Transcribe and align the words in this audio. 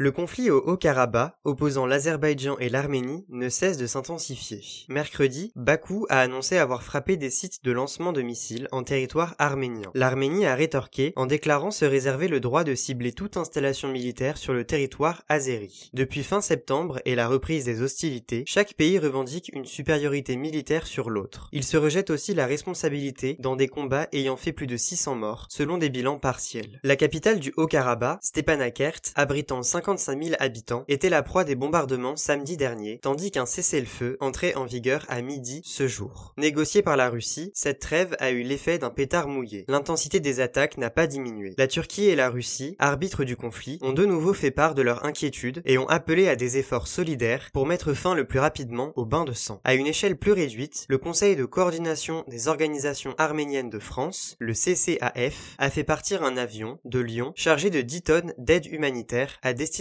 Le 0.00 0.12
conflit 0.12 0.48
au 0.48 0.58
Haut-Karabakh, 0.58 1.34
opposant 1.42 1.84
l'Azerbaïdjan 1.84 2.56
et 2.60 2.68
l'Arménie, 2.68 3.26
ne 3.30 3.48
cesse 3.48 3.78
de 3.78 3.88
s'intensifier. 3.88 4.60
Mercredi, 4.88 5.50
Bakou 5.56 6.06
a 6.08 6.20
annoncé 6.20 6.56
avoir 6.56 6.84
frappé 6.84 7.16
des 7.16 7.30
sites 7.30 7.64
de 7.64 7.72
lancement 7.72 8.12
de 8.12 8.22
missiles 8.22 8.68
en 8.70 8.84
territoire 8.84 9.34
arménien. 9.40 9.90
L'Arménie 9.94 10.46
a 10.46 10.54
rétorqué 10.54 11.12
en 11.16 11.26
déclarant 11.26 11.72
se 11.72 11.84
réserver 11.84 12.28
le 12.28 12.38
droit 12.38 12.62
de 12.62 12.76
cibler 12.76 13.10
toute 13.10 13.36
installation 13.36 13.88
militaire 13.88 14.36
sur 14.36 14.52
le 14.52 14.62
territoire 14.64 15.24
azéri. 15.28 15.90
Depuis 15.94 16.22
fin 16.22 16.42
septembre 16.42 17.00
et 17.04 17.16
la 17.16 17.26
reprise 17.26 17.64
des 17.64 17.82
hostilités, 17.82 18.44
chaque 18.46 18.74
pays 18.74 19.00
revendique 19.00 19.50
une 19.52 19.64
supériorité 19.64 20.36
militaire 20.36 20.86
sur 20.86 21.10
l'autre. 21.10 21.48
Il 21.50 21.64
se 21.64 21.76
rejette 21.76 22.10
aussi 22.10 22.34
la 22.34 22.46
responsabilité 22.46 23.34
dans 23.40 23.56
des 23.56 23.66
combats 23.66 24.06
ayant 24.12 24.36
fait 24.36 24.52
plus 24.52 24.68
de 24.68 24.76
600 24.76 25.16
morts, 25.16 25.46
selon 25.50 25.76
des 25.76 25.90
bilans 25.90 26.20
partiels. 26.20 26.78
La 26.84 26.94
capitale 26.94 27.40
du 27.40 27.52
Haut-Karabakh, 27.56 28.20
Stepanakert, 28.22 29.00
abritant 29.16 29.64
50 29.64 29.87
55 29.88 30.22
000 30.22 30.36
habitants, 30.38 30.84
était 30.88 31.08
la 31.08 31.22
proie 31.22 31.44
des 31.44 31.54
bombardements 31.54 32.16
samedi 32.16 32.58
dernier, 32.58 32.98
tandis 32.98 33.30
qu'un 33.30 33.46
cessez-le-feu 33.46 34.18
entrait 34.20 34.54
en 34.54 34.66
vigueur 34.66 35.06
à 35.08 35.22
midi 35.22 35.62
ce 35.64 35.88
jour. 35.88 36.34
Négocié 36.36 36.82
par 36.82 36.98
la 36.98 37.08
Russie, 37.08 37.50
cette 37.54 37.78
trêve 37.78 38.14
a 38.18 38.30
eu 38.30 38.42
l'effet 38.42 38.76
d'un 38.76 38.90
pétard 38.90 39.28
mouillé. 39.28 39.64
L'intensité 39.66 40.20
des 40.20 40.40
attaques 40.40 40.76
n'a 40.76 40.90
pas 40.90 41.06
diminué. 41.06 41.54
La 41.56 41.68
Turquie 41.68 42.04
et 42.04 42.16
la 42.16 42.28
Russie, 42.28 42.76
arbitres 42.78 43.24
du 43.24 43.34
conflit, 43.34 43.78
ont 43.80 43.94
de 43.94 44.04
nouveau 44.04 44.34
fait 44.34 44.50
part 44.50 44.74
de 44.74 44.82
leur 44.82 45.06
inquiétude 45.06 45.62
et 45.64 45.78
ont 45.78 45.88
appelé 45.88 46.28
à 46.28 46.36
des 46.36 46.58
efforts 46.58 46.86
solidaires 46.86 47.48
pour 47.54 47.66
mettre 47.66 47.94
fin 47.94 48.14
le 48.14 48.26
plus 48.26 48.40
rapidement 48.40 48.92
au 48.94 49.06
bain 49.06 49.24
de 49.24 49.32
sang. 49.32 49.62
À 49.64 49.72
une 49.72 49.86
échelle 49.86 50.18
plus 50.18 50.32
réduite, 50.32 50.84
le 50.90 50.98
Conseil 50.98 51.34
de 51.34 51.46
coordination 51.46 52.24
des 52.28 52.48
organisations 52.48 53.14
arméniennes 53.16 53.70
de 53.70 53.78
France, 53.78 54.36
le 54.38 54.52
CCAF, 54.52 55.56
a 55.56 55.70
fait 55.70 55.84
partir 55.84 56.24
un 56.24 56.36
avion 56.36 56.78
de 56.84 56.98
Lyon 56.98 57.32
chargé 57.36 57.70
de 57.70 57.80
10 57.80 58.02
tonnes 58.02 58.34
d'aide 58.36 58.66
humanitaire 58.66 59.38
à 59.42 59.54
destination 59.54 59.77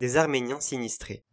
des 0.00 0.16
Arméniens 0.16 0.60
sinistrés. 0.60 1.24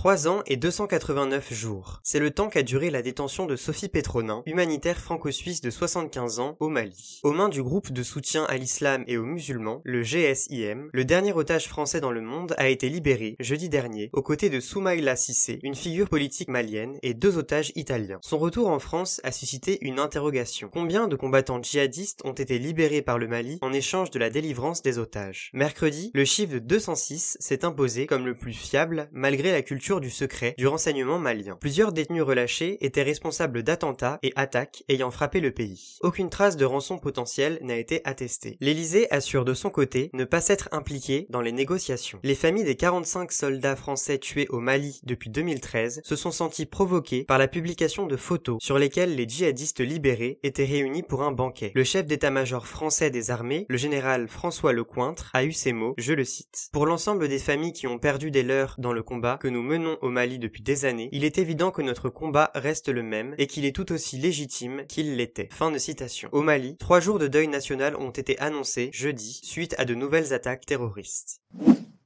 3 0.00 0.28
ans 0.28 0.40
et 0.46 0.56
289 0.56 1.52
jours. 1.52 2.00
C'est 2.02 2.20
le 2.20 2.30
temps 2.30 2.48
qu'a 2.48 2.62
duré 2.62 2.88
la 2.88 3.02
détention 3.02 3.44
de 3.44 3.54
Sophie 3.54 3.90
Petronin, 3.90 4.42
humanitaire 4.46 4.96
franco-suisse 4.96 5.60
de 5.60 5.68
75 5.68 6.40
ans 6.40 6.56
au 6.58 6.70
Mali. 6.70 7.20
Aux 7.22 7.32
mains 7.32 7.50
du 7.50 7.62
groupe 7.62 7.92
de 7.92 8.02
soutien 8.02 8.44
à 8.44 8.56
l'islam 8.56 9.04
et 9.08 9.18
aux 9.18 9.26
musulmans, 9.26 9.82
le 9.84 10.02
GSIM, 10.02 10.88
le 10.90 11.04
dernier 11.04 11.34
otage 11.34 11.68
français 11.68 12.00
dans 12.00 12.12
le 12.12 12.22
monde 12.22 12.54
a 12.56 12.70
été 12.70 12.88
libéré 12.88 13.36
jeudi 13.40 13.68
dernier 13.68 14.08
aux 14.14 14.22
côtés 14.22 14.48
de 14.48 14.58
Soumaïla 14.58 15.16
Sissé, 15.16 15.58
une 15.62 15.74
figure 15.74 16.08
politique 16.08 16.48
malienne, 16.48 16.96
et 17.02 17.12
deux 17.12 17.36
otages 17.36 17.72
italiens. 17.74 18.20
Son 18.22 18.38
retour 18.38 18.70
en 18.70 18.78
France 18.78 19.20
a 19.22 19.32
suscité 19.32 19.76
une 19.82 19.98
interrogation. 19.98 20.70
Combien 20.72 21.08
de 21.08 21.16
combattants 21.16 21.62
djihadistes 21.62 22.22
ont 22.24 22.32
été 22.32 22.58
libérés 22.58 23.02
par 23.02 23.18
le 23.18 23.28
Mali 23.28 23.58
en 23.60 23.74
échange 23.74 24.10
de 24.10 24.18
la 24.18 24.30
délivrance 24.30 24.80
des 24.80 24.96
otages? 24.96 25.50
Mercredi, 25.52 26.10
le 26.14 26.24
chiffre 26.24 26.54
de 26.54 26.58
206 26.58 27.36
s'est 27.38 27.66
imposé 27.66 28.06
comme 28.06 28.24
le 28.24 28.34
plus 28.34 28.54
fiable 28.54 29.10
malgré 29.12 29.52
la 29.52 29.60
culture 29.60 29.89
du 29.98 30.10
secret 30.10 30.54
du 30.56 30.68
renseignement 30.68 31.18
malien. 31.18 31.56
Plusieurs 31.60 31.92
détenus 31.92 32.22
relâchés 32.22 32.78
étaient 32.84 33.02
responsables 33.02 33.64
d'attentats 33.64 34.20
et 34.22 34.32
attaques 34.36 34.84
ayant 34.88 35.10
frappé 35.10 35.40
le 35.40 35.50
pays. 35.50 35.98
Aucune 36.02 36.30
trace 36.30 36.56
de 36.56 36.64
rançon 36.64 36.98
potentielle 36.98 37.58
n'a 37.62 37.76
été 37.76 38.00
attestée. 38.04 38.56
L'Élysée 38.60 39.10
assure 39.10 39.44
de 39.44 39.54
son 39.54 39.70
côté 39.70 40.10
ne 40.12 40.24
pas 40.24 40.40
s'être 40.40 40.68
impliqué 40.70 41.26
dans 41.30 41.40
les 41.40 41.50
négociations. 41.50 42.20
Les 42.22 42.36
familles 42.36 42.64
des 42.64 42.76
45 42.76 43.32
soldats 43.32 43.74
français 43.74 44.18
tués 44.18 44.46
au 44.50 44.60
Mali 44.60 45.00
depuis 45.02 45.30
2013 45.30 46.02
se 46.04 46.16
sont 46.16 46.30
senties 46.30 46.66
provoquées 46.66 47.24
par 47.24 47.38
la 47.38 47.48
publication 47.48 48.06
de 48.06 48.16
photos 48.16 48.58
sur 48.60 48.78
lesquelles 48.78 49.16
les 49.16 49.28
djihadistes 49.28 49.80
libérés 49.80 50.38
étaient 50.42 50.64
réunis 50.64 51.02
pour 51.02 51.22
un 51.22 51.32
banquet. 51.32 51.72
Le 51.74 51.84
chef 51.84 52.06
d'état-major 52.06 52.66
français 52.66 53.10
des 53.10 53.30
armées, 53.30 53.66
le 53.68 53.78
général 53.78 54.28
François 54.28 54.72
Lecointre, 54.72 55.30
a 55.32 55.44
eu 55.44 55.52
ces 55.52 55.72
mots, 55.72 55.94
je 55.96 56.12
le 56.12 56.24
cite. 56.24 56.68
Pour 56.72 56.84
l'ensemble 56.84 57.28
des 57.28 57.38
familles 57.38 57.72
qui 57.72 57.86
ont 57.86 57.98
perdu 57.98 58.30
des 58.30 58.42
leurs 58.42 58.74
dans 58.78 58.92
le 58.92 59.02
combat 59.02 59.38
que 59.40 59.48
nous 59.48 59.62
menons 59.62 59.79
au 60.00 60.10
Mali 60.10 60.38
depuis 60.38 60.62
des 60.62 60.84
années, 60.84 61.08
il 61.12 61.24
est 61.24 61.38
évident 61.38 61.70
que 61.70 61.82
notre 61.82 62.08
combat 62.08 62.50
reste 62.54 62.88
le 62.88 63.02
même 63.02 63.34
et 63.38 63.46
qu'il 63.46 63.64
est 63.64 63.74
tout 63.74 63.92
aussi 63.92 64.16
légitime 64.18 64.84
qu'il 64.88 65.16
l'était. 65.16 65.48
Fin 65.52 65.70
de 65.70 65.78
citation. 65.78 66.28
Au 66.32 66.42
Mali, 66.42 66.76
trois 66.78 67.00
jours 67.00 67.18
de 67.18 67.28
deuil 67.28 67.48
national 67.48 67.96
ont 67.96 68.10
été 68.10 68.38
annoncés 68.38 68.90
jeudi 68.92 69.40
suite 69.42 69.74
à 69.78 69.84
de 69.84 69.94
nouvelles 69.94 70.32
attaques 70.32 70.66
terroristes. 70.66 71.40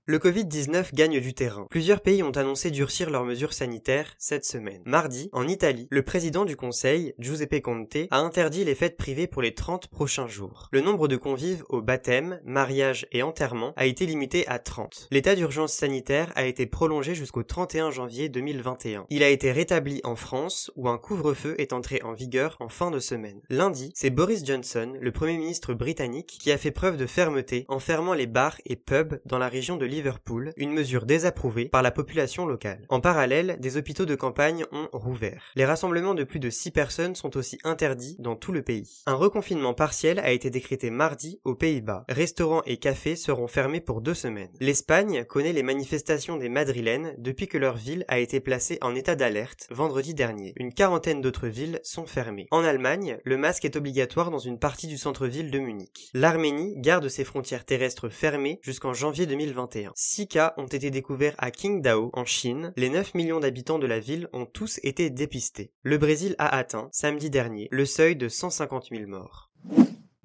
Le 0.06 0.19
Covid-19 0.19 0.94
gagne 0.94 1.19
du 1.19 1.32
terrain. 1.32 1.66
Plusieurs 1.70 2.03
pays 2.03 2.22
ont 2.22 2.31
annoncé 2.32 2.70
durcir 2.70 3.09
leurs 3.09 3.25
mesures 3.25 3.54
sanitaires 3.54 4.15
cette 4.19 4.44
semaine. 4.44 4.82
Mardi, 4.84 5.31
en 5.32 5.48
Italie, 5.48 5.88
le 5.91 6.03
président 6.03 6.44
du 6.44 6.56
Conseil, 6.56 7.15
Giuseppe 7.19 7.62
Conte, 7.62 7.97
a 8.10 8.19
interdit 8.19 8.65
les 8.65 8.75
fêtes 8.75 8.98
privées 8.98 9.26
pour 9.26 9.41
les 9.41 9.54
30 9.54 9.87
prochains 9.87 10.26
jours. 10.26 10.69
Le 10.72 10.82
nombre 10.82 11.09
de 11.09 11.16
convives 11.16 11.65
au 11.70 11.81
baptême, 11.81 12.38
mariage 12.44 13.06
et 13.12 13.22
enterrement 13.22 13.72
a 13.76 13.87
été 13.87 14.04
limité 14.04 14.47
à 14.47 14.59
30. 14.59 15.09
L'état 15.10 15.34
d'urgence 15.34 15.72
sanitaire 15.72 16.32
a 16.36 16.44
été 16.44 16.66
prolongé 16.66 17.15
jusqu'au 17.15 17.42
31 17.42 17.91
janvier 17.91 18.28
2021. 18.28 19.06
Il 19.09 19.22
a 19.22 19.31
été 19.31 19.53
rétabli 19.53 20.03
en 20.04 20.16
France 20.16 20.71
où 20.76 20.91
un 20.91 20.98
couvre-feu 20.98 21.54
est 21.56 21.72
entré 21.72 22.03
en 22.03 22.12
vigueur 22.12 22.59
en 22.60 22.69
fin 22.69 22.91
de 22.91 22.98
semaine. 22.98 23.41
Lundi, 23.48 23.91
c'est 23.94 24.10
Boris 24.10 24.44
Johnson, 24.44 24.92
le 25.00 25.12
premier 25.12 25.38
ministre 25.38 25.72
britannique, 25.72 26.36
qui 26.38 26.53
a 26.53 26.59
fait 26.59 26.72
preuve 26.72 26.98
de 26.98 27.06
fermeté 27.06 27.65
en 27.69 27.78
fermant 27.78 28.12
les 28.12 28.26
bars 28.26 28.59
et 28.66 28.76
pubs 28.76 29.19
dans 29.25 29.38
la 29.38 29.48
région 29.48 29.78
de 29.78 29.94
Liverpool, 29.94 30.53
une 30.56 30.72
mesure 30.72 31.06
désapprouvée 31.06 31.69
par 31.69 31.82
la 31.82 31.93
population 31.93 32.47
locale. 32.47 32.84
En 32.88 33.00
parallèle, 33.00 33.56
des 33.60 33.77
hôpitaux 33.77 34.06
de 34.06 34.16
campagne 34.16 34.65
ont 34.72 34.88
rouvert. 34.93 35.43
Les 35.55 35.65
rassemblements 35.65 36.15
de 36.15 36.25
plus 36.25 36.41
de 36.41 36.50
6 36.50 36.72
personnes 36.72 37.15
sont 37.15 37.37
aussi 37.37 37.59
interdits 37.62 38.16
dans 38.19 38.34
tout 38.34 38.50
le 38.50 38.62
pays. 38.62 39.03
Un 39.06 39.15
reconfinement 39.15 39.72
partiel 39.72 40.19
a 40.19 40.33
été 40.33 40.50
décrété 40.50 40.91
mardi 40.91 41.41
aux 41.44 41.54
Pays-Bas. 41.54 42.04
Restaurants 42.09 42.62
et 42.66 42.78
cafés 42.78 43.15
seront 43.15 43.47
fermés 43.47 43.81
pour 43.81 44.00
deux 44.00 44.15
semaines. 44.15 44.50
L'Espagne 44.60 45.25
connaît 45.25 45.53
les 45.53 45.62
manifestations 45.62 46.37
des 46.37 46.49
Madrilènes 46.49 47.15
depuis 47.19 47.47
que 47.47 47.59
leur 47.59 47.77
ville 47.77 48.04
a 48.09 48.19
été 48.19 48.41
placée 48.41 48.78
en 48.83 48.94
état 48.97 49.15
d'alerte 49.15 49.69
vendredi 49.71 50.12
dernier. 50.12 50.54
Une 50.56 50.75
quarantaine 50.75 51.21
d'autres 51.21 51.49
villes 51.49 51.78
sont 51.84 52.06
fermées. 52.06 52.49
En 52.50 52.65
Allemagne, 52.65 53.19
le 53.25 53.37
masque 53.37 53.65
est 53.65 53.77
obligatoire 53.77 54.31
dans 54.31 54.38
une 54.38 54.59
partie 54.59 54.88
du 54.88 54.99
centre-ville 54.99 55.50
de 55.50 55.59
Munich. 55.60 56.10
L'Arménie 56.15 56.75
garde 56.78 57.09
ses 57.09 57.25
frontières 57.25 57.65
terrestres 57.65 58.09
fermées 58.09 58.59
jusqu'en 58.62 58.93
janvier 58.93 59.27
2021. 59.27 59.84
6 59.95 60.28
cas 60.28 60.55
ont 60.56 60.67
été 60.67 60.91
découverts 60.91 61.34
à 61.39 61.50
Qingdao, 61.50 62.11
en 62.12 62.25
Chine. 62.25 62.72
Les 62.77 62.91
9 62.91 63.15
millions 63.15 63.41
d'habitants 63.41 63.78
de 63.78 63.87
la 63.87 64.00
ville 64.00 64.28
ont 64.33 64.47
tous 64.47 64.81
été 64.83 65.11
dépistés. 65.11 65.72
Le 65.83 65.99
Brésil 65.99 66.34
a 66.39 66.56
atteint, 66.56 66.89
samedi 66.93 67.31
dernier, 67.31 67.69
le 67.71 67.87
seuil 67.87 68.17
de 68.17 68.28
150 68.28 68.89
000 68.91 69.06
morts. 69.06 69.50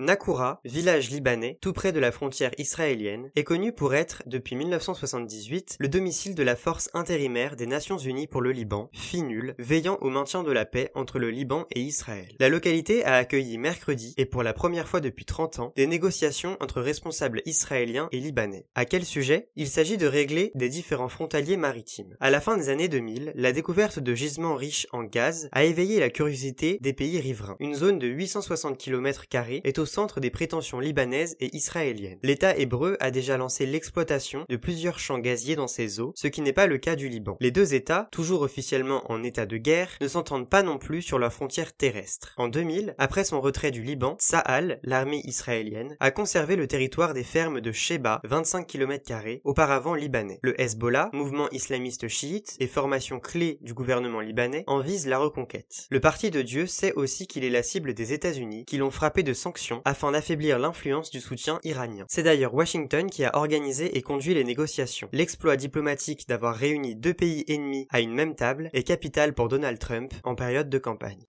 Nakura, 0.01 0.61
village 0.63 1.09
libanais 1.09 1.57
tout 1.59 1.73
près 1.73 1.91
de 1.91 1.99
la 1.99 2.13
frontière 2.13 2.51
israélienne, 2.57 3.31
est 3.35 3.43
connu 3.43 3.73
pour 3.73 3.93
être, 3.93 4.23
depuis 4.27 4.55
1978, 4.55 5.75
le 5.77 5.89
domicile 5.89 6.35
de 6.35 6.43
la 6.43 6.55
force 6.55 6.89
intérimaire 6.93 7.57
des 7.57 7.67
Nations 7.67 7.97
Unies 7.97 8.25
pour 8.25 8.39
le 8.39 8.53
Liban, 8.53 8.89
FINUL, 8.93 9.55
veillant 9.59 9.97
au 9.99 10.09
maintien 10.09 10.43
de 10.43 10.53
la 10.53 10.63
paix 10.63 10.89
entre 10.95 11.19
le 11.19 11.29
Liban 11.29 11.65
et 11.75 11.81
Israël. 11.81 12.29
La 12.39 12.47
localité 12.47 13.03
a 13.03 13.15
accueilli 13.15 13.57
mercredi, 13.57 14.13
et 14.15 14.25
pour 14.25 14.41
la 14.41 14.53
première 14.53 14.87
fois 14.87 15.01
depuis 15.01 15.25
30 15.25 15.59
ans, 15.59 15.73
des 15.75 15.85
négociations 15.85 16.55
entre 16.61 16.79
responsables 16.79 17.41
israéliens 17.45 18.07
et 18.13 18.21
libanais. 18.21 18.67
À 18.75 18.85
quel 18.85 19.03
sujet? 19.03 19.49
Il 19.57 19.67
s'agit 19.67 19.97
de 19.97 20.07
régler 20.07 20.53
des 20.55 20.69
différents 20.69 21.09
frontaliers 21.09 21.57
maritimes. 21.57 22.15
À 22.21 22.29
la 22.29 22.39
fin 22.39 22.55
des 22.55 22.69
années 22.69 22.87
2000, 22.87 23.33
la 23.35 23.51
découverte 23.51 23.99
de 23.99 24.15
gisements 24.15 24.55
riches 24.55 24.87
en 24.93 25.03
gaz 25.03 25.49
a 25.51 25.65
éveillé 25.65 25.99
la 25.99 26.09
curiosité 26.09 26.77
des 26.79 26.93
pays 26.93 27.19
riverains. 27.19 27.57
Une 27.59 27.75
zone 27.75 27.99
de 27.99 28.07
860 28.07 28.77
km 28.77 29.25
est 29.65 29.77
au 29.77 29.88
centre 29.89 30.19
des 30.19 30.29
prétentions 30.29 30.79
libanaises 30.79 31.35
et 31.39 31.55
israéliennes. 31.55 32.19
L'État 32.23 32.55
hébreu 32.55 32.95
a 32.99 33.11
déjà 33.11 33.37
lancé 33.37 33.65
l'exploitation 33.65 34.45
de 34.47 34.55
plusieurs 34.55 34.99
champs 34.99 35.19
gaziers 35.19 35.55
dans 35.55 35.67
ses 35.67 35.99
eaux, 35.99 36.13
ce 36.15 36.27
qui 36.27 36.41
n'est 36.41 36.53
pas 36.53 36.67
le 36.67 36.77
cas 36.77 36.95
du 36.95 37.09
Liban. 37.09 37.37
Les 37.41 37.51
deux 37.51 37.73
États, 37.73 38.07
toujours 38.11 38.41
officiellement 38.41 39.03
en 39.11 39.23
état 39.23 39.45
de 39.45 39.57
guerre, 39.57 39.89
ne 39.99 40.07
s'entendent 40.07 40.49
pas 40.49 40.63
non 40.63 40.77
plus 40.77 41.01
sur 41.01 41.19
leurs 41.19 41.33
frontières 41.33 41.73
terrestres. 41.73 42.33
En 42.37 42.47
2000, 42.47 42.95
après 42.97 43.23
son 43.23 43.41
retrait 43.41 43.71
du 43.71 43.83
Liban, 43.83 44.15
Sahal, 44.19 44.79
l'armée 44.83 45.21
israélienne, 45.25 45.97
a 45.99 46.11
conservé 46.11 46.55
le 46.55 46.67
territoire 46.67 47.13
des 47.13 47.23
fermes 47.23 47.61
de 47.61 47.71
Sheba, 47.71 48.21
25 48.23 48.67
km 48.67 48.99
auparavant 49.43 49.95
libanais. 49.95 50.39
Le 50.41 50.59
Hezbollah, 50.59 51.09
mouvement 51.13 51.49
islamiste 51.51 52.07
chiite 52.07 52.55
et 52.59 52.67
formation 52.67 53.19
clé 53.19 53.57
du 53.61 53.73
gouvernement 53.73 54.19
libanais, 54.19 54.63
en 54.67 54.79
vise 54.79 55.07
la 55.07 55.17
reconquête. 55.17 55.87
Le 55.89 55.99
Parti 55.99 56.31
de 56.31 56.41
Dieu 56.41 56.67
sait 56.67 56.93
aussi 56.93 57.27
qu'il 57.27 57.43
est 57.43 57.49
la 57.49 57.63
cible 57.63 57.93
des 57.93 58.13
États-Unis, 58.13 58.65
qui 58.65 58.77
l'ont 58.77 58.91
frappé 58.91 59.23
de 59.23 59.33
sanctions 59.33 59.78
afin 59.85 60.11
d'affaiblir 60.11 60.59
l'influence 60.59 61.09
du 61.11 61.21
soutien 61.21 61.59
iranien. 61.63 62.05
C'est 62.09 62.23
d'ailleurs 62.23 62.53
Washington 62.53 63.09
qui 63.09 63.23
a 63.23 63.35
organisé 63.35 63.97
et 63.97 64.01
conduit 64.01 64.33
les 64.33 64.43
négociations. 64.43 65.09
L'exploit 65.11 65.57
diplomatique 65.57 66.27
d'avoir 66.27 66.55
réuni 66.55 66.95
deux 66.95 67.13
pays 67.13 67.43
ennemis 67.47 67.87
à 67.89 68.01
une 68.01 68.13
même 68.13 68.35
table 68.35 68.69
est 68.73 68.83
capital 68.83 69.33
pour 69.33 69.47
Donald 69.47 69.79
Trump 69.79 70.13
en 70.23 70.35
période 70.35 70.69
de 70.69 70.77
campagne. 70.77 71.25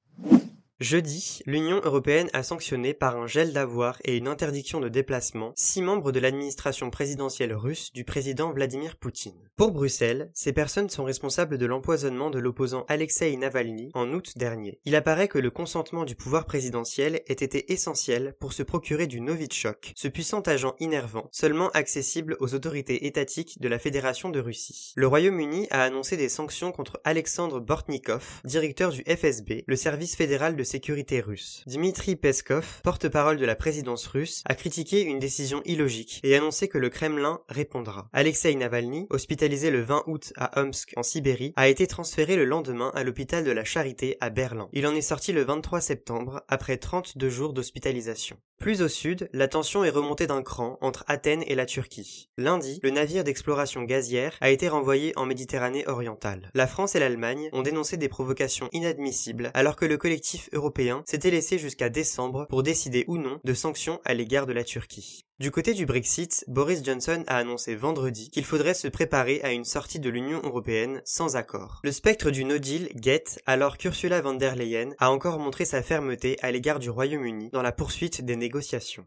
Jeudi, 0.80 1.40
l'Union 1.44 1.82
européenne 1.84 2.30
a 2.32 2.42
sanctionné 2.42 2.94
par 2.94 3.18
un 3.18 3.26
gel 3.26 3.52
d'avoir 3.52 3.98
et 4.02 4.16
une 4.16 4.26
interdiction 4.26 4.80
de 4.80 4.88
déplacement 4.88 5.52
six 5.54 5.82
membres 5.82 6.10
de 6.10 6.18
l'administration 6.18 6.88
présidentielle 6.88 7.52
russe 7.52 7.92
du 7.92 8.02
président 8.02 8.50
Vladimir 8.50 8.96
Poutine. 8.96 9.50
Pour 9.56 9.72
Bruxelles, 9.72 10.30
ces 10.32 10.54
personnes 10.54 10.88
sont 10.88 11.04
responsables 11.04 11.58
de 11.58 11.66
l'empoisonnement 11.66 12.30
de 12.30 12.38
l'opposant 12.38 12.86
Alexei 12.88 13.36
Navalny 13.36 13.90
en 13.92 14.10
août 14.14 14.32
dernier. 14.36 14.80
Il 14.86 14.96
apparaît 14.96 15.28
que 15.28 15.38
le 15.38 15.50
consentement 15.50 16.06
du 16.06 16.14
pouvoir 16.14 16.46
présidentiel 16.46 17.20
ait 17.26 17.34
été 17.34 17.74
essentiel 17.74 18.34
pour 18.40 18.54
se 18.54 18.62
procurer 18.62 19.06
du 19.06 19.20
Novichok, 19.20 19.92
ce 19.94 20.08
puissant 20.08 20.40
agent 20.40 20.76
innervant, 20.80 21.28
seulement 21.30 21.68
accessible 21.72 22.38
aux 22.40 22.54
autorités 22.54 23.04
étatiques 23.06 23.60
de 23.60 23.68
la 23.68 23.78
Fédération 23.78 24.30
de 24.30 24.40
Russie. 24.40 24.94
Le 24.96 25.06
Royaume-Uni 25.06 25.66
a 25.70 25.82
annoncé 25.82 26.16
des 26.16 26.30
sanctions 26.30 26.72
contre 26.72 27.02
Alexandre 27.04 27.60
Bortnikov, 27.60 28.40
directeur 28.46 28.92
du 28.92 29.02
FSB, 29.02 29.64
le 29.66 29.76
service 29.76 30.16
fédéral 30.16 30.56
de 30.56 30.69
sécurité 30.70 31.20
russe. 31.20 31.64
Dmitri 31.66 32.14
Peskov, 32.14 32.80
porte-parole 32.84 33.38
de 33.38 33.44
la 33.44 33.56
présidence 33.56 34.06
russe, 34.06 34.42
a 34.46 34.54
critiqué 34.54 35.02
une 35.02 35.18
décision 35.18 35.62
illogique 35.64 36.20
et 36.22 36.36
annoncé 36.36 36.68
que 36.68 36.78
le 36.78 36.90
Kremlin 36.90 37.40
répondra. 37.48 38.08
Alexei 38.12 38.54
Navalny, 38.54 39.08
hospitalisé 39.10 39.70
le 39.70 39.82
20 39.82 40.04
août 40.06 40.32
à 40.36 40.62
Omsk 40.62 40.92
en 40.96 41.02
Sibérie, 41.02 41.52
a 41.56 41.68
été 41.68 41.88
transféré 41.88 42.36
le 42.36 42.44
lendemain 42.44 42.92
à 42.94 43.02
l'hôpital 43.02 43.42
de 43.42 43.50
la 43.50 43.64
Charité 43.64 44.16
à 44.20 44.30
Berlin. 44.30 44.68
Il 44.72 44.86
en 44.86 44.94
est 44.94 45.00
sorti 45.00 45.32
le 45.32 45.42
23 45.42 45.80
septembre 45.80 46.42
après 46.46 46.76
32 46.76 47.28
jours 47.28 47.52
d'hospitalisation. 47.52 48.38
Plus 48.60 48.82
au 48.82 48.88
sud, 48.88 49.30
la 49.32 49.48
tension 49.48 49.84
est 49.84 49.90
remontée 49.90 50.26
d'un 50.26 50.42
cran 50.42 50.76
entre 50.82 51.02
Athènes 51.08 51.42
et 51.46 51.54
la 51.54 51.64
Turquie. 51.64 52.28
Lundi, 52.36 52.78
le 52.82 52.90
navire 52.90 53.24
d'exploration 53.24 53.84
gazière 53.84 54.36
a 54.42 54.50
été 54.50 54.68
renvoyé 54.68 55.14
en 55.16 55.24
Méditerranée 55.24 55.88
orientale. 55.88 56.50
La 56.52 56.66
France 56.66 56.94
et 56.94 57.00
l'Allemagne 57.00 57.48
ont 57.54 57.62
dénoncé 57.62 57.96
des 57.96 58.10
provocations 58.10 58.68
inadmissibles 58.72 59.50
alors 59.54 59.76
que 59.76 59.86
le 59.86 59.96
collectif 59.96 60.50
européen 60.60 61.02
s'était 61.06 61.30
laissé 61.30 61.58
jusqu'à 61.58 61.88
décembre 61.88 62.46
pour 62.48 62.62
décider 62.62 63.04
ou 63.08 63.16
non 63.16 63.40
de 63.42 63.54
sanctions 63.54 64.00
à 64.04 64.12
l'égard 64.14 64.46
de 64.46 64.52
la 64.52 64.62
Turquie. 64.62 65.24
Du 65.38 65.50
côté 65.50 65.72
du 65.72 65.86
Brexit, 65.86 66.44
Boris 66.48 66.84
Johnson 66.84 67.24
a 67.26 67.38
annoncé 67.38 67.74
vendredi 67.74 68.28
qu'il 68.28 68.44
faudrait 68.44 68.74
se 68.74 68.88
préparer 68.88 69.40
à 69.42 69.52
une 69.52 69.64
sortie 69.64 69.98
de 69.98 70.10
l'Union 70.10 70.42
européenne 70.44 71.00
sans 71.06 71.34
accord. 71.34 71.80
Le 71.82 71.92
spectre 71.92 72.30
du 72.30 72.44
no 72.44 72.58
deal 72.58 72.90
guette 72.94 73.40
alors 73.46 73.78
qu'Ursula 73.78 74.20
von 74.20 74.34
der 74.34 74.54
Leyen 74.54 74.90
a 74.98 75.10
encore 75.10 75.38
montré 75.38 75.64
sa 75.64 75.82
fermeté 75.82 76.36
à 76.42 76.50
l'égard 76.50 76.78
du 76.78 76.90
Royaume-Uni 76.90 77.48
dans 77.52 77.62
la 77.62 77.72
poursuite 77.72 78.22
des 78.22 78.36
négociations. 78.36 79.06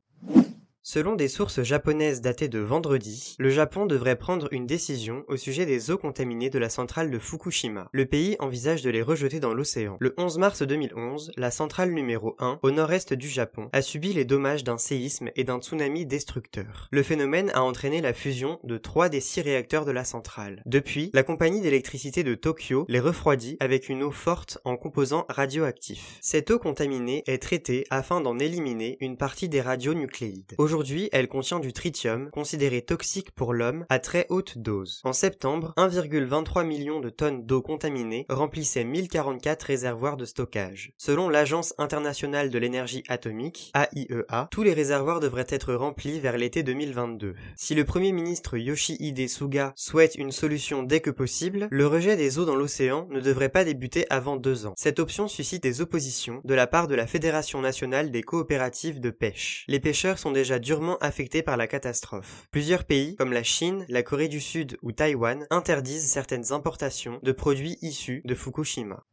Selon 0.85 1.15
des 1.15 1.29
sources 1.29 1.63
japonaises 1.63 2.19
datées 2.19 2.49
de 2.49 2.59
vendredi, 2.59 3.37
le 3.39 3.49
Japon 3.49 3.85
devrait 3.85 4.17
prendre 4.17 4.49
une 4.51 4.67
décision 4.67 5.23
au 5.29 5.37
sujet 5.37 5.65
des 5.65 5.91
eaux 5.91 5.97
contaminées 5.97 6.49
de 6.49 6.59
la 6.59 6.67
centrale 6.67 7.09
de 7.09 7.19
Fukushima. 7.19 7.87
Le 7.93 8.05
pays 8.05 8.35
envisage 8.39 8.81
de 8.81 8.89
les 8.89 9.01
rejeter 9.01 9.39
dans 9.39 9.53
l'océan. 9.53 9.95
Le 10.01 10.13
11 10.17 10.39
mars 10.39 10.61
2011, 10.61 11.31
la 11.37 11.51
centrale 11.51 11.93
numéro 11.93 12.35
1, 12.39 12.59
au 12.61 12.71
nord-est 12.71 13.13
du 13.13 13.29
Japon, 13.29 13.69
a 13.71 13.81
subi 13.81 14.11
les 14.11 14.25
dommages 14.25 14.65
d'un 14.65 14.77
séisme 14.77 15.29
et 15.37 15.45
d'un 15.45 15.61
tsunami 15.61 16.05
destructeur. 16.05 16.89
Le 16.91 17.01
phénomène 17.01 17.49
a 17.53 17.63
entraîné 17.63 18.01
la 18.01 18.13
fusion 18.13 18.59
de 18.65 18.77
trois 18.77 19.07
des 19.07 19.21
six 19.21 19.39
réacteurs 19.39 19.85
de 19.85 19.91
la 19.91 20.03
centrale. 20.03 20.61
Depuis, 20.65 21.11
la 21.13 21.23
compagnie 21.23 21.61
d'électricité 21.61 22.25
de 22.25 22.35
Tokyo 22.35 22.83
les 22.89 22.99
refroidit 22.99 23.55
avec 23.61 23.87
une 23.87 24.03
eau 24.03 24.11
forte 24.11 24.57
en 24.65 24.75
composants 24.75 25.27
radioactifs. 25.29 26.17
Cette 26.19 26.51
eau 26.51 26.59
contaminée 26.59 27.23
est 27.25 27.41
traitée 27.41 27.85
afin 27.89 28.19
d'en 28.19 28.37
éliminer 28.37 28.97
une 28.99 29.15
partie 29.15 29.47
des 29.47 29.61
radionucléides. 29.61 30.55
Elle 31.11 31.27
contient 31.27 31.59
du 31.59 31.71
tritium, 31.71 32.29
considéré 32.31 32.81
toxique 32.81 33.31
pour 33.31 33.53
l'homme, 33.53 33.85
à 33.89 33.99
très 33.99 34.25
haute 34.29 34.57
dose. 34.57 35.01
En 35.03 35.13
septembre, 35.13 35.73
1,23 35.77 36.65
million 36.65 36.99
de 36.99 37.09
tonnes 37.09 37.45
d'eau 37.45 37.61
contaminée 37.61 38.25
remplissaient 38.29 38.83
1044 38.83 39.63
réservoirs 39.63 40.17
de 40.17 40.25
stockage. 40.25 40.93
Selon 40.97 41.29
l'Agence 41.29 41.73
internationale 41.77 42.49
de 42.49 42.57
l'énergie 42.57 43.03
atomique, 43.07 43.71
AIEA, 43.75 44.43
e 44.43 44.47
tous 44.49 44.63
les 44.63 44.73
réservoirs 44.73 45.19
devraient 45.19 45.45
être 45.49 45.73
remplis 45.73 46.19
vers 46.19 46.37
l'été 46.37 46.63
2022. 46.63 47.35
Si 47.55 47.75
le 47.75 47.85
premier 47.85 48.11
ministre 48.11 48.57
Yoshihide 48.57 49.29
Suga 49.29 49.73
souhaite 49.75 50.15
une 50.15 50.31
solution 50.31 50.83
dès 50.83 51.01
que 51.01 51.11
possible, 51.11 51.67
le 51.69 51.87
rejet 51.87 52.15
des 52.15 52.39
eaux 52.39 52.45
dans 52.45 52.55
l'océan 52.55 53.07
ne 53.11 53.19
devrait 53.19 53.49
pas 53.49 53.63
débuter 53.63 54.05
avant 54.09 54.37
deux 54.37 54.65
ans. 54.65 54.73
Cette 54.77 54.99
option 54.99 55.27
suscite 55.27 55.63
des 55.63 55.81
oppositions 55.81 56.41
de 56.43 56.53
la 56.53 56.67
part 56.67 56.87
de 56.87 56.95
la 56.95 57.07
Fédération 57.07 57.61
nationale 57.61 58.11
des 58.11 58.23
coopératives 58.23 58.99
de 58.99 59.11
pêche. 59.11 59.65
Les 59.67 59.79
pêcheurs 59.79 60.17
sont 60.17 60.31
déjà 60.31 60.59
durement 60.63 60.97
affectés 60.97 61.43
par 61.43 61.57
la 61.57 61.67
catastrophe. 61.67 62.47
Plusieurs 62.49 62.85
pays, 62.85 63.15
comme 63.15 63.33
la 63.33 63.43
Chine, 63.43 63.85
la 63.89 64.01
Corée 64.01 64.29
du 64.29 64.39
Sud 64.39 64.77
ou 64.81 64.91
Taïwan, 64.91 65.45
interdisent 65.51 66.09
certaines 66.09 66.51
importations 66.51 67.19
de 67.21 67.31
produits 67.31 67.77
issus 67.81 68.21
de 68.25 68.33
Fukushima. 68.33 69.03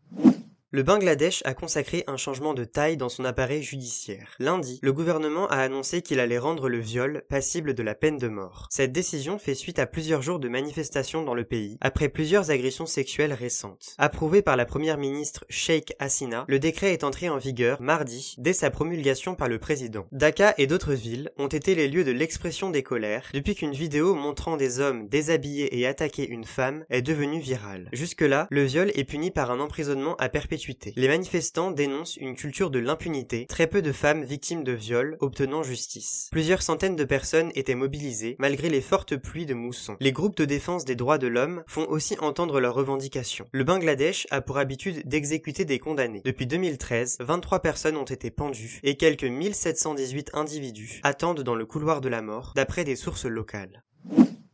Le 0.72 0.84
Bangladesh 0.84 1.42
a 1.46 1.52
consacré 1.52 2.04
un 2.06 2.16
changement 2.16 2.54
de 2.54 2.62
taille 2.62 2.96
dans 2.96 3.08
son 3.08 3.24
appareil 3.24 3.60
judiciaire. 3.60 4.36
Lundi, 4.38 4.78
le 4.82 4.92
gouvernement 4.92 5.48
a 5.48 5.56
annoncé 5.56 6.00
qu'il 6.00 6.20
allait 6.20 6.38
rendre 6.38 6.68
le 6.68 6.78
viol 6.78 7.24
passible 7.28 7.74
de 7.74 7.82
la 7.82 7.96
peine 7.96 8.18
de 8.18 8.28
mort. 8.28 8.68
Cette 8.70 8.92
décision 8.92 9.40
fait 9.40 9.56
suite 9.56 9.80
à 9.80 9.86
plusieurs 9.86 10.22
jours 10.22 10.38
de 10.38 10.48
manifestations 10.48 11.24
dans 11.24 11.34
le 11.34 11.42
pays, 11.42 11.76
après 11.80 12.08
plusieurs 12.08 12.52
agressions 12.52 12.86
sexuelles 12.86 13.32
récentes. 13.32 13.96
Approuvé 13.98 14.42
par 14.42 14.56
la 14.56 14.64
première 14.64 14.96
ministre 14.96 15.44
Sheikh 15.48 15.92
Hasina, 15.98 16.44
le 16.46 16.60
décret 16.60 16.92
est 16.92 17.02
entré 17.02 17.28
en 17.28 17.38
vigueur 17.38 17.82
mardi, 17.82 18.36
dès 18.38 18.52
sa 18.52 18.70
promulgation 18.70 19.34
par 19.34 19.48
le 19.48 19.58
président. 19.58 20.06
Dhaka 20.12 20.54
et 20.56 20.68
d'autres 20.68 20.94
villes 20.94 21.32
ont 21.36 21.48
été 21.48 21.74
les 21.74 21.88
lieux 21.88 22.04
de 22.04 22.12
l'expression 22.12 22.70
des 22.70 22.84
colères 22.84 23.28
depuis 23.34 23.56
qu'une 23.56 23.72
vidéo 23.72 24.14
montrant 24.14 24.56
des 24.56 24.78
hommes 24.78 25.08
déshabiller 25.08 25.80
et 25.80 25.84
attaquer 25.88 26.28
une 26.28 26.44
femme 26.44 26.84
est 26.90 27.02
devenue 27.02 27.40
virale. 27.40 27.88
Jusque-là, 27.92 28.46
le 28.52 28.62
viol 28.62 28.92
est 28.94 29.02
puni 29.02 29.32
par 29.32 29.50
un 29.50 29.58
emprisonnement 29.58 30.14
à 30.18 30.28
perpétuité 30.28 30.59
les 30.96 31.08
manifestants 31.08 31.70
dénoncent 31.70 32.16
une 32.16 32.34
culture 32.34 32.70
de 32.70 32.78
l'impunité, 32.78 33.46
très 33.46 33.66
peu 33.66 33.82
de 33.82 33.92
femmes 33.92 34.24
victimes 34.24 34.64
de 34.64 34.72
viols 34.72 35.16
obtenant 35.20 35.62
justice. 35.62 36.28
Plusieurs 36.30 36.62
centaines 36.62 36.96
de 36.96 37.04
personnes 37.04 37.50
étaient 37.54 37.74
mobilisées 37.74 38.36
malgré 38.38 38.68
les 38.68 38.80
fortes 38.80 39.16
pluies 39.16 39.46
de 39.46 39.54
mousson. 39.54 39.96
Les 40.00 40.12
groupes 40.12 40.36
de 40.36 40.44
défense 40.44 40.84
des 40.84 40.96
droits 40.96 41.18
de 41.18 41.28
l'homme 41.28 41.62
font 41.66 41.86
aussi 41.88 42.16
entendre 42.20 42.60
leurs 42.60 42.74
revendications. 42.74 43.48
Le 43.52 43.64
Bangladesh 43.64 44.26
a 44.30 44.40
pour 44.40 44.58
habitude 44.58 45.06
d'exécuter 45.06 45.64
des 45.64 45.78
condamnés. 45.78 46.22
Depuis 46.24 46.46
2013, 46.46 47.18
23 47.20 47.60
personnes 47.60 47.96
ont 47.96 48.04
été 48.04 48.30
pendues 48.30 48.80
et 48.82 48.96
quelques 48.96 49.24
1718 49.24 50.30
individus 50.34 51.00
attendent 51.02 51.42
dans 51.42 51.54
le 51.54 51.66
couloir 51.66 52.00
de 52.00 52.08
la 52.08 52.22
mort, 52.22 52.52
d'après 52.54 52.84
des 52.84 52.96
sources 52.96 53.26
locales. 53.26 53.82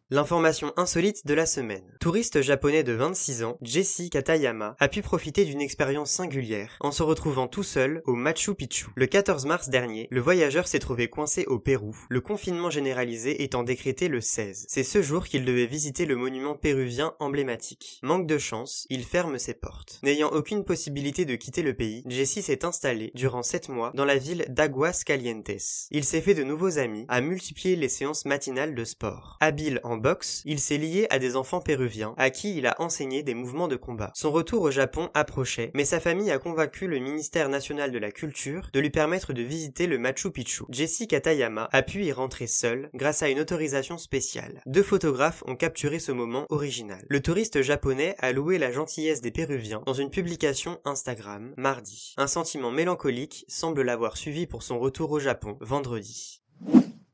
L'information 0.08 0.72
insolite 0.76 1.26
de 1.26 1.34
la 1.34 1.46
semaine. 1.46 1.82
Touriste 1.98 2.40
japonais 2.40 2.84
de 2.84 2.92
26 2.92 3.42
ans, 3.42 3.58
Jesse 3.60 4.02
Katayama, 4.08 4.76
a 4.78 4.86
pu 4.86 5.02
profiter 5.02 5.44
d'une 5.44 5.60
expérience 5.60 6.12
singulière 6.12 6.76
en 6.78 6.92
se 6.92 7.02
retrouvant 7.02 7.48
tout 7.48 7.64
seul 7.64 8.02
au 8.04 8.14
Machu 8.14 8.54
Picchu. 8.54 8.86
Le 8.94 9.08
14 9.08 9.46
mars 9.46 9.68
dernier, 9.68 10.06
le 10.12 10.20
voyageur 10.20 10.68
s'est 10.68 10.78
trouvé 10.78 11.08
coincé 11.08 11.44
au 11.46 11.58
Pérou, 11.58 11.96
le 12.08 12.20
confinement 12.20 12.70
généralisé 12.70 13.42
étant 13.42 13.64
décrété 13.64 14.06
le 14.06 14.20
16. 14.20 14.66
C'est 14.68 14.84
ce 14.84 15.02
jour 15.02 15.24
qu'il 15.24 15.44
devait 15.44 15.66
visiter 15.66 16.06
le 16.06 16.14
monument 16.14 16.54
péruvien 16.54 17.14
emblématique. 17.18 17.98
Manque 18.04 18.28
de 18.28 18.38
chance, 18.38 18.86
il 18.90 19.02
ferme 19.02 19.40
ses 19.40 19.54
portes. 19.54 19.98
N'ayant 20.04 20.28
aucune 20.28 20.62
possibilité 20.62 21.24
de 21.24 21.34
quitter 21.34 21.62
le 21.62 21.74
pays, 21.74 22.04
Jesse 22.06 22.42
s'est 22.42 22.64
installé 22.64 23.10
durant 23.16 23.42
7 23.42 23.70
mois 23.70 23.90
dans 23.96 24.04
la 24.04 24.18
ville 24.18 24.44
d'Aguas 24.50 25.02
Calientes. 25.04 25.88
Il 25.90 26.04
s'est 26.04 26.20
fait 26.20 26.34
de 26.34 26.44
nouveaux 26.44 26.78
amis, 26.78 27.06
a 27.08 27.20
multiplié 27.20 27.74
les 27.74 27.88
séances 27.88 28.24
matinales 28.24 28.76
de 28.76 28.84
sport. 28.84 29.36
Habile 29.40 29.80
boxe, 29.96 30.42
il 30.44 30.60
s'est 30.60 30.78
lié 30.78 31.06
à 31.10 31.18
des 31.18 31.36
enfants 31.36 31.60
péruviens 31.60 32.14
à 32.16 32.30
qui 32.30 32.56
il 32.56 32.66
a 32.66 32.80
enseigné 32.80 33.22
des 33.22 33.34
mouvements 33.34 33.68
de 33.68 33.76
combat. 33.76 34.12
Son 34.14 34.30
retour 34.30 34.62
au 34.62 34.70
Japon 34.70 35.10
approchait, 35.14 35.70
mais 35.74 35.84
sa 35.84 36.00
famille 36.00 36.30
a 36.30 36.38
convaincu 36.38 36.86
le 36.86 36.98
ministère 36.98 37.48
national 37.48 37.92
de 37.92 37.98
la 37.98 38.10
culture 38.10 38.70
de 38.72 38.80
lui 38.80 38.90
permettre 38.90 39.32
de 39.32 39.42
visiter 39.42 39.86
le 39.86 39.98
Machu 39.98 40.30
Picchu. 40.30 40.64
Jesse 40.70 41.06
Katayama 41.08 41.68
a 41.72 41.82
pu 41.82 42.04
y 42.04 42.12
rentrer 42.12 42.46
seul 42.46 42.90
grâce 42.94 43.22
à 43.22 43.28
une 43.28 43.40
autorisation 43.40 43.98
spéciale. 43.98 44.62
Deux 44.66 44.82
photographes 44.82 45.42
ont 45.46 45.56
capturé 45.56 45.98
ce 45.98 46.12
moment 46.12 46.46
original. 46.50 47.04
Le 47.08 47.20
touriste 47.20 47.62
japonais 47.62 48.14
a 48.18 48.32
loué 48.32 48.58
la 48.58 48.72
gentillesse 48.72 49.20
des 49.20 49.30
Péruviens 49.30 49.82
dans 49.86 49.92
une 49.92 50.10
publication 50.10 50.80
Instagram 50.84 51.54
mardi. 51.56 52.14
Un 52.16 52.26
sentiment 52.26 52.70
mélancolique 52.70 53.44
semble 53.48 53.82
l'avoir 53.82 54.16
suivi 54.16 54.46
pour 54.46 54.62
son 54.62 54.78
retour 54.78 55.10
au 55.10 55.18
Japon 55.18 55.56
vendredi. 55.60 56.42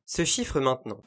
Ce 0.07 0.25
chiffre 0.25 0.61
maintenant. 0.61 1.01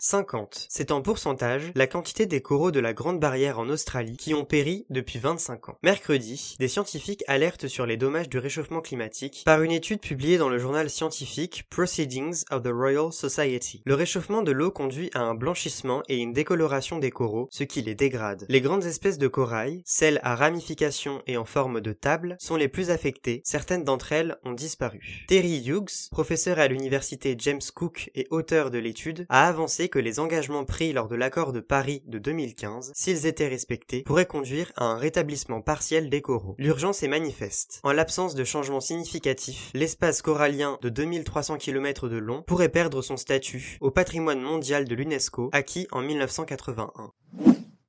50. 0.00 0.66
C'est 0.70 0.92
en 0.92 1.02
pourcentage 1.02 1.72
la 1.74 1.86
quantité 1.86 2.24
des 2.24 2.40
coraux 2.40 2.70
de 2.70 2.80
la 2.80 2.94
Grande 2.94 3.20
Barrière 3.20 3.58
en 3.58 3.68
Australie 3.68 4.16
qui 4.16 4.32
ont 4.32 4.46
péri 4.46 4.86
depuis 4.88 5.18
25 5.18 5.68
ans. 5.68 5.78
Mercredi, 5.82 6.56
des 6.58 6.68
scientifiques 6.68 7.22
alertent 7.28 7.68
sur 7.68 7.84
les 7.84 7.98
dommages 7.98 8.30
du 8.30 8.38
réchauffement 8.38 8.80
climatique 8.80 9.42
par 9.44 9.62
une 9.62 9.72
étude 9.72 10.00
publiée 10.00 10.38
dans 10.38 10.48
le 10.48 10.58
journal 10.58 10.88
scientifique 10.88 11.66
Proceedings 11.68 12.44
of 12.50 12.62
the 12.62 12.72
Royal 12.72 13.12
Society. 13.12 13.82
Le 13.84 13.94
réchauffement 13.94 14.42
de 14.42 14.52
l'eau 14.52 14.70
conduit 14.70 15.10
à 15.12 15.20
un 15.20 15.34
blanchissement 15.34 16.02
et 16.08 16.16
une 16.16 16.32
décoloration 16.32 16.98
des 16.98 17.10
coraux, 17.10 17.48
ce 17.50 17.64
qui 17.64 17.82
les 17.82 17.94
dégrade. 17.94 18.46
Les 18.48 18.62
grandes 18.62 18.84
espèces 18.84 19.18
de 19.18 19.28
corail, 19.28 19.82
celles 19.84 20.20
à 20.22 20.34
ramification 20.34 21.22
et 21.26 21.36
en 21.36 21.44
forme 21.44 21.82
de 21.82 21.92
table, 21.92 22.36
sont 22.40 22.56
les 22.56 22.68
plus 22.68 22.90
affectées, 22.90 23.42
certaines 23.44 23.84
d'entre 23.84 24.12
elles 24.12 24.38
ont 24.44 24.52
disparu. 24.52 25.26
Terry 25.28 25.62
Hughes, 25.66 26.08
professeur 26.10 26.58
à 26.58 26.68
l'université 26.68 27.36
James 27.38 27.60
Cook 27.74 28.10
et 28.14 28.26
auteur 28.30 28.70
de 28.70 28.78
l'étude, 28.78 29.26
a 29.28 29.46
avancé 29.46 29.89
que 29.90 29.98
les 29.98 30.18
engagements 30.20 30.64
pris 30.64 30.92
lors 30.92 31.08
de 31.08 31.16
l'accord 31.16 31.52
de 31.52 31.60
Paris 31.60 32.02
de 32.06 32.18
2015, 32.18 32.92
s'ils 32.94 33.26
étaient 33.26 33.48
respectés, 33.48 34.02
pourraient 34.02 34.24
conduire 34.24 34.72
à 34.76 34.84
un 34.84 34.96
rétablissement 34.96 35.60
partiel 35.60 36.08
des 36.08 36.22
coraux. 36.22 36.54
L'urgence 36.58 37.02
est 37.02 37.08
manifeste. 37.08 37.80
En 37.82 37.92
l'absence 37.92 38.34
de 38.34 38.44
changements 38.44 38.80
significatifs, 38.80 39.70
l'espace 39.74 40.22
corallien 40.22 40.78
de 40.80 40.88
2300 40.88 41.58
km 41.58 42.08
de 42.08 42.16
long 42.16 42.42
pourrait 42.42 42.68
perdre 42.68 43.02
son 43.02 43.16
statut 43.16 43.76
au 43.80 43.90
patrimoine 43.90 44.40
mondial 44.40 44.86
de 44.86 44.94
l'UNESCO 44.94 45.50
acquis 45.52 45.86
en 45.90 46.00
1981. 46.00 47.12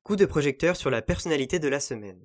Coup 0.04 0.16
de 0.16 0.26
projecteur 0.26 0.76
sur 0.76 0.90
la 0.90 1.02
personnalité 1.02 1.60
de 1.60 1.68
la 1.68 1.80
semaine. 1.80 2.20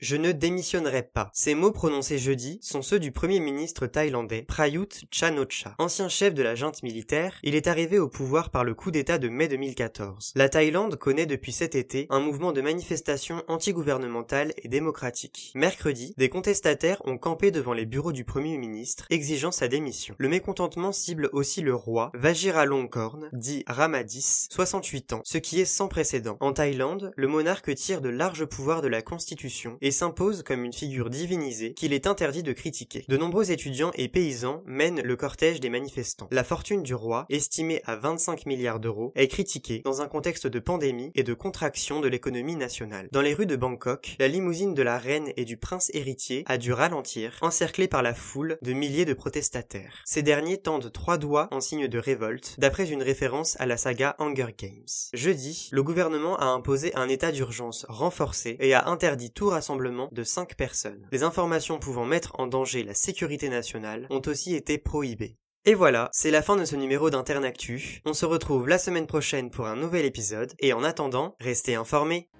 Je 0.00 0.16
ne 0.16 0.32
démissionnerai 0.32 1.02
pas. 1.02 1.30
Ces 1.34 1.54
mots 1.54 1.72
prononcés 1.72 2.18
jeudi 2.18 2.58
sont 2.62 2.80
ceux 2.80 2.98
du 2.98 3.12
premier 3.12 3.38
ministre 3.38 3.86
thaïlandais 3.86 4.46
Prayut 4.48 4.88
Chan-o-cha. 5.10 5.74
Ancien 5.78 6.08
chef 6.08 6.32
de 6.32 6.42
la 6.42 6.54
junte 6.54 6.82
militaire, 6.82 7.38
il 7.42 7.54
est 7.54 7.66
arrivé 7.66 7.98
au 7.98 8.08
pouvoir 8.08 8.48
par 8.48 8.64
le 8.64 8.72
coup 8.72 8.90
d'état 8.90 9.18
de 9.18 9.28
mai 9.28 9.46
2014. 9.46 10.32
La 10.36 10.48
Thaïlande 10.48 10.96
connaît 10.96 11.26
depuis 11.26 11.52
cet 11.52 11.74
été 11.74 12.06
un 12.08 12.20
mouvement 12.20 12.52
de 12.52 12.62
manifestation 12.62 13.42
anti-gouvernementale 13.46 14.54
et 14.56 14.68
démocratique. 14.68 15.52
Mercredi, 15.54 16.14
des 16.16 16.30
contestataires 16.30 17.02
ont 17.04 17.18
campé 17.18 17.50
devant 17.50 17.74
les 17.74 17.84
bureaux 17.84 18.12
du 18.12 18.24
premier 18.24 18.56
ministre, 18.56 19.04
exigeant 19.10 19.52
sa 19.52 19.68
démission. 19.68 20.14
Le 20.16 20.30
mécontentement 20.30 20.92
cible 20.92 21.28
aussi 21.34 21.60
le 21.60 21.74
roi 21.74 22.10
Vajiralongkorn, 22.14 23.28
dit 23.34 23.64
Ramadis, 23.66 24.48
68 24.50 25.12
ans, 25.12 25.20
ce 25.24 25.36
qui 25.36 25.60
est 25.60 25.66
sans 25.66 25.88
précédent. 25.88 26.38
En 26.40 26.54
Thaïlande, 26.54 27.12
le 27.16 27.28
monarque 27.28 27.74
tire 27.74 28.00
de 28.00 28.08
larges 28.08 28.46
pouvoirs 28.46 28.80
de 28.80 28.88
la 28.88 29.02
constitution 29.02 29.76
s'impose 29.92 30.42
comme 30.42 30.64
une 30.64 30.72
figure 30.72 31.10
divinisée 31.10 31.74
qu'il 31.74 31.92
est 31.92 32.06
interdit 32.06 32.42
de 32.42 32.52
critiquer. 32.52 33.04
De 33.08 33.16
nombreux 33.16 33.50
étudiants 33.50 33.90
et 33.94 34.08
paysans 34.08 34.62
mènent 34.66 35.02
le 35.02 35.16
cortège 35.16 35.60
des 35.60 35.70
manifestants. 35.70 36.28
La 36.30 36.44
fortune 36.44 36.82
du 36.82 36.94
roi, 36.94 37.26
estimée 37.28 37.82
à 37.84 37.96
25 37.96 38.46
milliards 38.46 38.80
d'euros, 38.80 39.12
est 39.14 39.28
critiquée 39.28 39.82
dans 39.84 40.02
un 40.02 40.08
contexte 40.08 40.46
de 40.46 40.58
pandémie 40.58 41.10
et 41.14 41.22
de 41.22 41.34
contraction 41.34 42.00
de 42.00 42.08
l'économie 42.08 42.56
nationale. 42.56 43.08
Dans 43.12 43.22
les 43.22 43.34
rues 43.34 43.46
de 43.46 43.56
Bangkok, 43.56 44.16
la 44.18 44.28
limousine 44.28 44.74
de 44.74 44.82
la 44.82 44.98
reine 44.98 45.32
et 45.36 45.44
du 45.44 45.56
prince 45.56 45.90
héritier 45.94 46.44
a 46.46 46.58
dû 46.58 46.72
ralentir, 46.72 47.38
encerclée 47.40 47.88
par 47.88 48.02
la 48.02 48.14
foule 48.14 48.58
de 48.62 48.72
milliers 48.72 49.04
de 49.04 49.14
protestataires. 49.14 50.02
Ces 50.04 50.22
derniers 50.22 50.58
tendent 50.58 50.92
trois 50.92 51.18
doigts 51.18 51.48
en 51.50 51.60
signe 51.60 51.88
de 51.88 51.98
révolte, 51.98 52.54
d'après 52.58 52.90
une 52.90 53.02
référence 53.02 53.56
à 53.60 53.66
la 53.66 53.76
saga 53.76 54.16
Hunger 54.18 54.54
Games. 54.56 54.84
Jeudi, 55.14 55.68
le 55.72 55.82
gouvernement 55.82 56.36
a 56.36 56.46
imposé 56.46 56.94
un 56.94 57.08
état 57.08 57.32
d'urgence 57.32 57.86
renforcé 57.88 58.56
et 58.60 58.74
a 58.74 58.88
interdit 58.88 59.30
tout 59.30 59.48
rassemblement 59.48 59.79
de 60.12 60.24
5 60.24 60.54
personnes. 60.54 61.06
Les 61.12 61.22
informations 61.22 61.78
pouvant 61.78 62.04
mettre 62.04 62.38
en 62.38 62.46
danger 62.46 62.84
la 62.84 62.94
sécurité 62.94 63.48
nationale 63.48 64.06
ont 64.10 64.22
aussi 64.26 64.54
été 64.54 64.78
prohibées. 64.78 65.36
Et 65.66 65.74
voilà, 65.74 66.08
c'est 66.12 66.30
la 66.30 66.42
fin 66.42 66.56
de 66.56 66.64
ce 66.64 66.76
numéro 66.76 67.10
d'Internactu. 67.10 68.00
On 68.06 68.14
se 68.14 68.24
retrouve 68.24 68.66
la 68.68 68.78
semaine 68.78 69.06
prochaine 69.06 69.50
pour 69.50 69.66
un 69.66 69.76
nouvel 69.76 70.06
épisode, 70.06 70.52
et 70.58 70.72
en 70.72 70.82
attendant, 70.82 71.36
restez 71.38 71.74
informés. 71.74 72.30